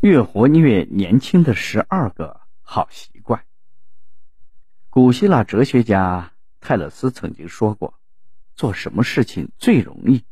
[0.00, 3.44] 越活越年轻的十二个好习惯。
[4.90, 7.94] 古希腊哲学家泰勒斯曾经说过
[8.54, 10.24] ：“做什么事情最容易？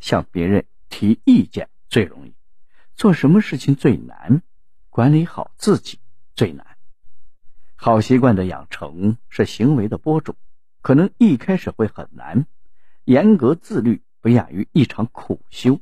[0.00, 2.34] 向别人提意见最容易。
[2.94, 4.42] 做什么事情最难？
[4.90, 5.98] 管理好自己
[6.34, 6.76] 最难。”
[7.74, 10.36] 好习惯的养成是行为的播种，
[10.82, 12.46] 可能一开始会很难，
[13.04, 15.80] 严格自律不亚于一场苦修。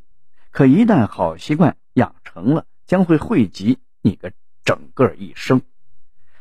[0.52, 4.32] 可一旦好习惯养成了，将会惠及你的
[4.64, 5.62] 整个一生。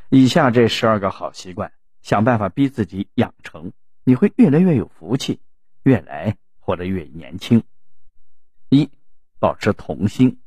[0.09, 3.71] 以下这十二个好习惯，想办法逼自己养成，
[4.03, 5.39] 你会越来越有福气，
[5.83, 7.63] 越来活得越年轻。
[8.69, 8.89] 一、
[9.39, 10.39] 保持童心。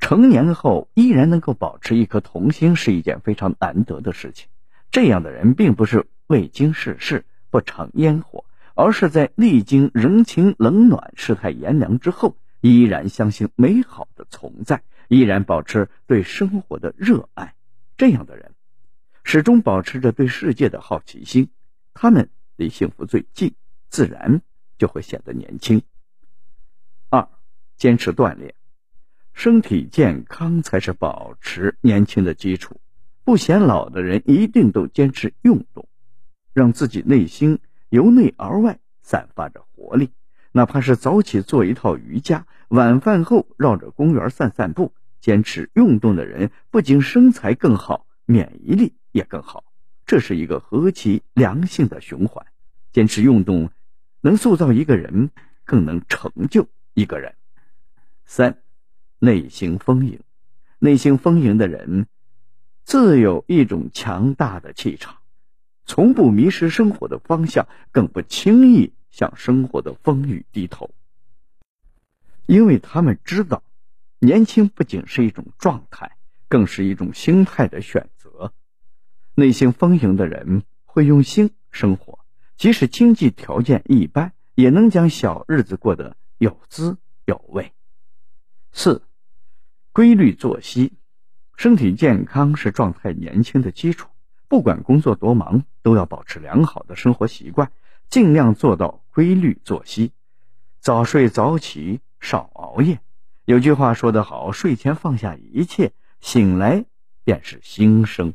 [0.00, 4.48] 成年后依然能够保持一颗童心，是一件非常难得的事情。
[4.90, 14.82] 这样的人，并不是未经世事、不尝烟火，而是在历经人情冷暖、世态炎凉之后，依然相信美好的存在。
[15.08, 17.54] 依然保持对生活的热爱，
[17.96, 18.54] 这样的人
[19.24, 21.50] 始终保持着对世界的好奇心，
[21.94, 23.54] 他们离幸福最近，
[23.88, 24.42] 自然
[24.76, 25.82] 就会显得年轻。
[27.08, 27.28] 二，
[27.76, 28.54] 坚持锻炼，
[29.32, 32.80] 身体健康才是保持年轻的基础。
[33.24, 35.88] 不显老的人一定都坚持运动，
[36.52, 40.10] 让自己内心由内而外散发着活力。
[40.52, 44.94] 哪怕是早起做一套瑜伽，晚饭后绕着公园散散步。
[45.20, 49.64] 坚持运动的人不仅身材更好，免疫力也更好，
[50.06, 52.46] 这是一个何其良性的循环。
[52.92, 53.70] 坚持运动
[54.20, 55.30] 能塑造一个人，
[55.64, 57.34] 更能成就一个人。
[58.24, 58.58] 三，
[59.18, 60.20] 内心丰盈。
[60.78, 62.06] 内心丰盈的人，
[62.84, 65.16] 自有一种强大的气场，
[65.84, 70.90] 从不迷失生活的方向，更不轻易向生活的风雨低头，
[72.46, 73.64] 因为他们知道。
[74.20, 76.16] 年轻不仅是一种状态，
[76.48, 78.52] 更是一种心态的选择。
[79.36, 82.18] 内心丰盈的人会用心生活，
[82.56, 87.72] 即使经济条件一般，也能将小日子过得有滋有味。
[88.72, 89.02] 四、
[89.92, 90.94] 规律作息，
[91.56, 94.08] 身体健康是状态年轻的基础。
[94.48, 97.70] 不管工作多忙，都要保持良好的生活习惯，
[98.08, 100.10] 尽量做到规律作息，
[100.80, 102.98] 早睡早起，少熬夜。
[103.48, 106.84] 有句话说得好：“睡前放下一切，醒来
[107.24, 108.34] 便是新生。”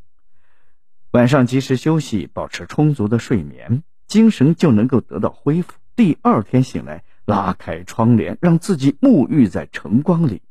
[1.14, 5.74] 晚上及时休息，保持充足的睡眠，精神就能够得到恢复。
[5.96, 10.42] 第二天醒来，拉开窗帘，让自己沐浴在晨光里，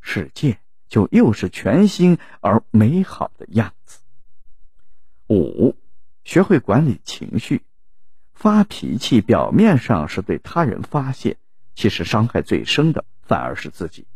[0.00, 0.56] 世界
[0.88, 3.98] 就又是全新而美好的样子。
[5.28, 5.76] 五，
[6.24, 7.60] 学会管理情绪。
[8.32, 11.36] 发脾气表面上是对他人发泄，
[11.74, 13.04] 其实伤害最深的。
[13.26, 14.06] 反而是自己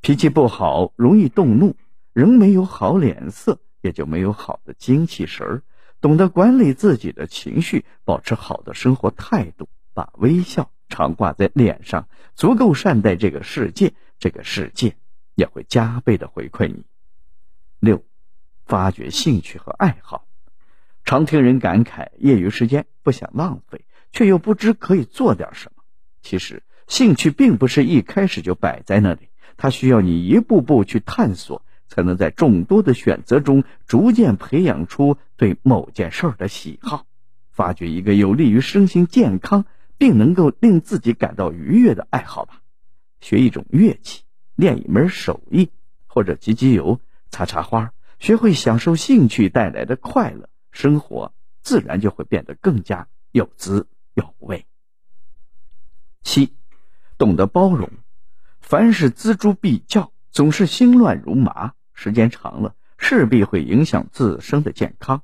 [0.00, 1.76] 脾气不好，容易动怒，
[2.12, 5.62] 人没有好脸色，也就没有好的精气神儿。
[6.00, 14.96] 懂得管理自己的情绪，保持好的生活态度，把微笑常挂在脸上，足够善待这个世界，这个世界
[15.34, 16.84] 也会加倍的回馈你。
[17.80, 18.04] 六，
[18.64, 20.26] 发掘兴趣和爱好。
[21.04, 25.82] 常听人感慨，业余时间不想浪费，却又不知可以做点什么。
[26.22, 26.62] 其实。
[26.86, 37.06] 兴趣并不是一开始就摆在那里，它需要你一步步去探索，才能在众多的选择中逐渐培养出对某件事儿的喜好，
[37.50, 39.64] 发掘一个有利于身心健康
[39.98, 42.62] 并能够令自己感到愉悦的爱好吧。
[43.20, 44.22] 学一种乐器，
[44.54, 45.70] 练一门手艺，
[46.06, 51.32] 或者集集邮、插插花，学会享受兴趣带来的快乐，生活
[51.62, 54.66] 自然就会变得更加有滋有味。
[56.22, 56.52] 七。
[57.18, 57.90] 懂得包容，
[58.60, 65.22] 凡事锱铢必较，总是心乱如麻，时间长了势必会影响自身的健康。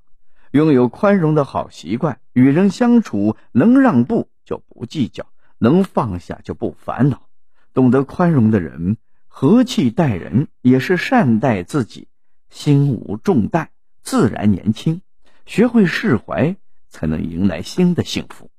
[0.52, 5.26] 拥有宽容的好习惯，与人相处能让步就不计较，
[5.58, 7.28] 能放下就不烦恼。
[7.74, 8.96] 懂得宽容的人，
[9.28, 12.08] 和气待人，也是善待自己，
[12.48, 13.70] 心无重担，
[14.02, 15.02] 自然年轻。
[15.44, 16.56] 学会释怀，
[16.88, 18.50] 才能迎来新的幸福。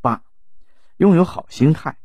[0.00, 0.22] 八，
[0.96, 1.96] 拥有好心态。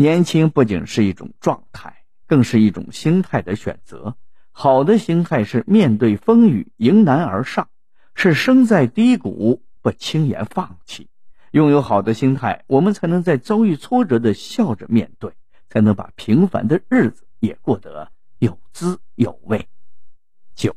[0.00, 4.16] 年轻不仅是一种状态，更是一种心态的选择。
[4.50, 7.68] 好的心态是面对风雨迎难而上，
[8.14, 11.10] 是生在低谷不轻言放弃。
[11.50, 15.34] 拥有好的心态，我们才能在遭遇挫折的笑着面对，
[15.68, 19.68] 才能把平凡的日子也过得有滋有味。
[20.54, 20.74] 九，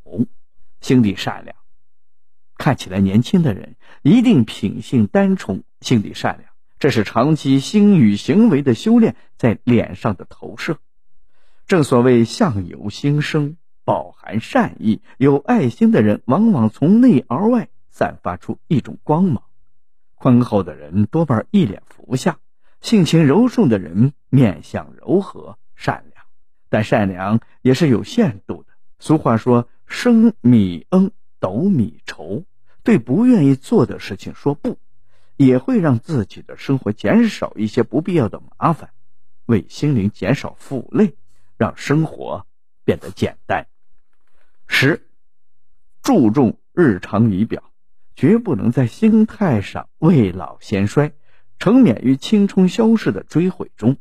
[0.81, 1.55] 心地善良。
[2.57, 6.52] 看起来年轻的人，一定品性单纯，心地善良。
[6.83, 10.79] 这是长期心与行为的修炼在脸上的投射。
[11.65, 19.43] 正所谓相由心生，饱含善意、有爱心的人，往往从内而外散发出一种光芒。
[20.15, 22.37] 宽厚的人多半一脸福相，
[22.81, 26.25] 性情柔顺的人面相柔和善良，
[26.67, 28.73] 但善良也是有限度的。
[28.99, 32.43] 俗话说：“生米恩，斗米仇。”
[32.83, 34.77] 对不愿意做的事情说不，
[35.37, 38.91] 也会让自己的生活减少一些不必要的麻烦，
[39.45, 41.15] 为心灵减少负累，
[41.57, 42.45] 让生活
[42.83, 43.67] 变得简单。
[44.67, 45.07] 十，
[46.01, 47.63] 注重日常仪表，
[48.15, 51.13] 绝不能在心态上未老先衰，
[51.59, 53.97] 沉湎于青春消逝的追悔中，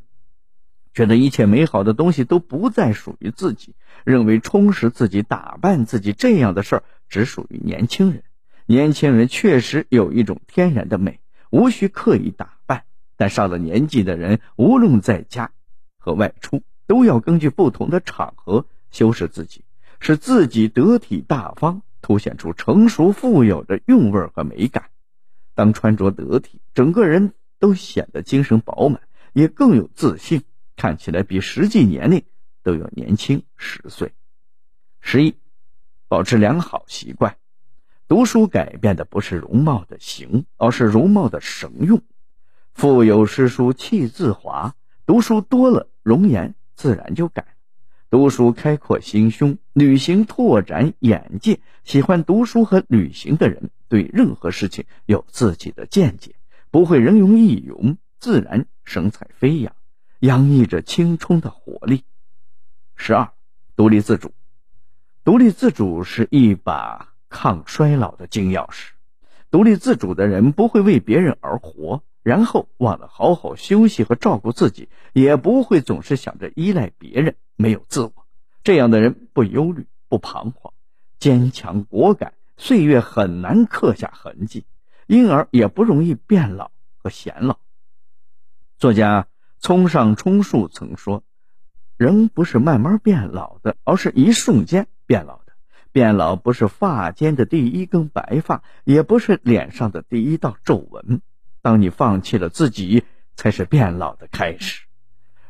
[0.93, 8.23] 觉得一切美好的东西都不再属于自己，认为充实自己、打扮自己这样的事儿只属于年轻人。
[8.65, 11.19] 年轻人确实有一种天然的美，
[11.53, 12.83] 无需刻意打扮。
[13.15, 15.51] 但上了年纪的人，无论在家
[15.99, 19.63] 和外出，都要根据不同的场合修饰自己，
[19.99, 24.89] 使自己得体大方，凸显出成熟富有的韵味和美感。
[25.53, 28.99] 当穿着得体，整个人都显得精神饱满，
[29.33, 30.41] 也更有自信，
[30.75, 32.23] 看起来比实际年龄
[32.63, 34.11] 都要年轻十岁。
[35.01, 35.35] 十一，
[36.07, 37.37] 保持良好习惯。
[38.13, 42.03] 读书改变的不是容貌的形，而是容貌的神用。
[42.75, 44.75] 腹有诗书气自华，
[45.07, 47.55] 读书多了，容颜自然就改。
[48.11, 51.59] 读书开阔心胸，旅行拓展眼界。
[51.83, 56.35] 喜欢读书和旅行的人，对任何事情有自己的见解，
[56.69, 59.75] 不会人云亦云，自然神采飞扬，
[60.19, 62.03] 洋溢着青春的活力。
[62.95, 63.31] 十二，
[63.75, 64.35] 独立自主。
[65.23, 67.12] 独立自主是一把。
[67.33, 68.91] 抗衰老的金钥匙，
[69.49, 78.13] 独立自主的人不会为别人而活，然后忘了好好休息和照顾自己，也不会总是想着依赖别人，没有自我。
[78.63, 80.71] 这样的人不忧虑，不彷徨，
[81.17, 84.65] 坚强果敢，岁月很难刻下痕迹，
[85.07, 87.57] 因而也不容易变老和显老。
[88.77, 89.27] 作家
[89.59, 91.23] 村上春树曾说
[91.97, 95.41] ：“人不是慢慢变老的，而是一瞬间变老。”
[95.93, 101.21] 变老不是发间的第一根白发，也不是脸上的第一道皱纹。
[101.61, 103.03] 当你放弃了自己，
[103.35, 104.87] 才是变老的开始。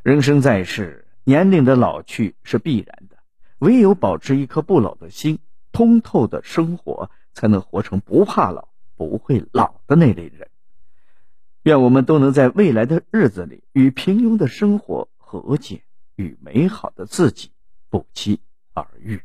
[0.04, 3.20] 人生在世，年龄的老去是必然的，
[3.60, 5.40] 唯有保持一颗不老的心，
[5.72, 8.68] 通透的生活，才能活成不怕老、
[8.98, 10.50] 不会老的那类人。
[11.64, 15.84] 愿我们都能在未来的日子里，与平庸的生活和解，
[16.18, 17.52] 与美好的自己
[17.90, 18.42] 不期
[18.74, 19.22] 而遇。